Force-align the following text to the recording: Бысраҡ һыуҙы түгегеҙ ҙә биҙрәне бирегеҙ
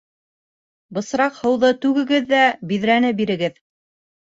Бысраҡ 0.99 1.37
һыуҙы 1.43 1.71
түгегеҙ 1.85 2.29
ҙә 2.35 2.43
биҙрәне 2.75 3.17
бирегеҙ 3.25 3.67